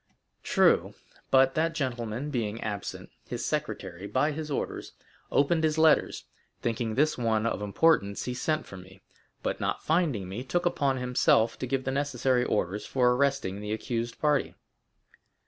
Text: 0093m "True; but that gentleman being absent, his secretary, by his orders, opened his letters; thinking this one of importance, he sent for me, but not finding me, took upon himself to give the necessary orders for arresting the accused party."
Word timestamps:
0093m 0.41 0.43
"True; 0.43 0.93
but 1.29 1.53
that 1.53 1.75
gentleman 1.75 2.31
being 2.31 2.59
absent, 2.63 3.11
his 3.27 3.45
secretary, 3.45 4.07
by 4.07 4.31
his 4.31 4.49
orders, 4.49 4.93
opened 5.31 5.63
his 5.63 5.77
letters; 5.77 6.25
thinking 6.59 6.95
this 6.95 7.19
one 7.19 7.45
of 7.45 7.61
importance, 7.61 8.23
he 8.23 8.33
sent 8.33 8.65
for 8.65 8.77
me, 8.77 9.03
but 9.43 9.59
not 9.61 9.83
finding 9.83 10.27
me, 10.27 10.43
took 10.43 10.65
upon 10.65 10.97
himself 10.97 11.59
to 11.59 11.67
give 11.67 11.83
the 11.83 11.91
necessary 11.91 12.43
orders 12.43 12.83
for 12.83 13.11
arresting 13.13 13.59
the 13.61 13.73
accused 13.73 14.17
party." 14.19 14.55